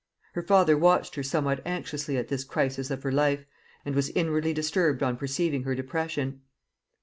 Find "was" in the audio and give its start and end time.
3.93-4.09